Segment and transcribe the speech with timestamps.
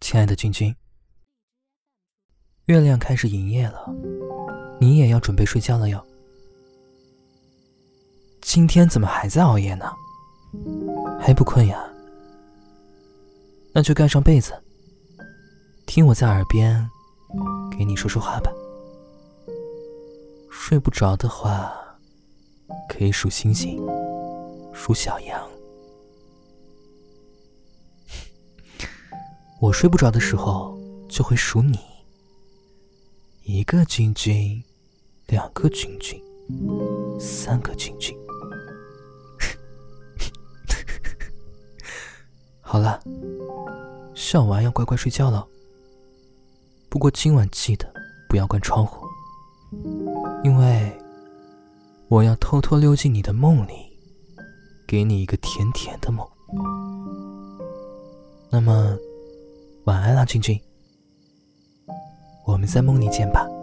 [0.00, 0.74] 亲爱的君君，
[2.66, 3.94] 月亮开始营业了，
[4.80, 6.02] 你也要准备睡觉了哟。
[8.40, 9.92] 今天怎么还在熬夜呢？
[11.20, 11.84] 还不困呀？
[13.74, 14.52] 那就盖上被子，
[15.86, 16.88] 听我在耳边
[17.76, 18.50] 给你说说话吧。
[20.50, 21.74] 睡不着的话，
[22.88, 23.78] 可以数星星，
[24.72, 25.46] 数小羊。
[29.60, 30.78] 我睡不着的时候，
[31.08, 31.80] 就会数你。
[33.42, 34.62] 一个君君，
[35.26, 36.22] 两个君君，
[37.18, 38.16] 三个君君。
[42.60, 43.02] 好了，
[44.14, 45.44] 笑完要乖乖睡觉了。
[46.88, 47.92] 不过今晚记得
[48.28, 49.04] 不要关窗户，
[50.44, 50.96] 因为
[52.06, 53.72] 我要偷偷溜进你的梦里，
[54.86, 56.24] 给你一个甜甜的梦。
[58.50, 58.96] 那么。
[60.18, 60.60] 那，君君，
[62.44, 63.57] 我们在梦里见吧。